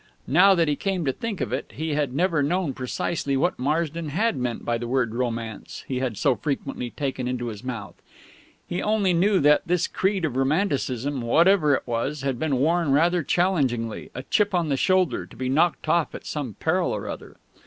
Now 0.25 0.55
that 0.55 0.67
he 0.67 0.75
came 0.75 1.05
to 1.05 1.11
think 1.13 1.41
of 1.41 1.53
it, 1.53 1.73
he 1.75 1.93
had 1.93 2.11
never 2.11 2.41
known 2.41 2.73
precisely 2.73 3.37
what 3.37 3.59
Marsden 3.59 4.09
had 4.09 4.35
meant 4.35 4.65
by 4.65 4.79
the 4.79 4.87
word 4.87 5.13
"Romance" 5.13 5.83
he 5.87 5.99
had 5.99 6.17
so 6.17 6.35
frequently 6.35 6.89
taken 6.89 7.27
into 7.27 7.49
his 7.49 7.63
mouth; 7.63 7.93
he 8.67 8.81
only 8.81 9.13
knew 9.13 9.39
that 9.41 9.61
this 9.67 9.85
creed 9.85 10.25
of 10.25 10.35
Romanticism, 10.35 11.21
whatever 11.21 11.75
it 11.75 11.83
was, 11.85 12.21
had 12.23 12.39
been 12.39 12.55
worn 12.57 12.91
rather 12.91 13.21
challengingly, 13.21 14.09
a 14.15 14.23
chip 14.23 14.55
on 14.55 14.69
the 14.69 14.75
shoulder, 14.75 15.27
to 15.27 15.35
be 15.35 15.49
knocked 15.49 15.87
off 15.87 16.15
at 16.15 16.25
some 16.25 16.55
peril 16.55 16.89
or 16.95 17.07
other. 17.07 17.37